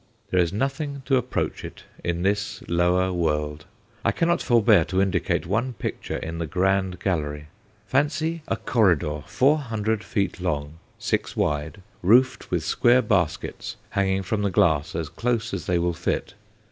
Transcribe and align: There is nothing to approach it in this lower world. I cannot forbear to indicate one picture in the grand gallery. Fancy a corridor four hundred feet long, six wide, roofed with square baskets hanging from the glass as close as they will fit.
There 0.31 0.39
is 0.39 0.51
nothing 0.51 1.03
to 1.05 1.17
approach 1.17 1.63
it 1.63 1.83
in 2.03 2.23
this 2.23 2.63
lower 2.67 3.13
world. 3.13 3.65
I 4.03 4.11
cannot 4.11 4.41
forbear 4.41 4.83
to 4.85 4.99
indicate 4.99 5.45
one 5.45 5.73
picture 5.73 6.17
in 6.17 6.39
the 6.39 6.47
grand 6.47 6.99
gallery. 6.99 7.49
Fancy 7.85 8.41
a 8.47 8.55
corridor 8.57 9.21
four 9.27 9.59
hundred 9.59 10.03
feet 10.03 10.39
long, 10.41 10.79
six 10.97 11.37
wide, 11.37 11.83
roofed 12.01 12.49
with 12.49 12.63
square 12.63 13.03
baskets 13.03 13.75
hanging 13.91 14.23
from 14.23 14.41
the 14.41 14.49
glass 14.49 14.95
as 14.95 15.07
close 15.07 15.53
as 15.53 15.67
they 15.67 15.77
will 15.77 15.93
fit. 15.93 16.33